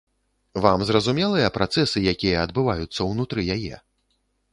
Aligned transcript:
Вам 0.65 0.79
зразумелыя 0.89 1.51
працэсы, 1.57 1.97
якія 2.13 2.37
адбываюцца 2.45 3.07
ўнутры 3.11 3.45
яе? 3.57 3.75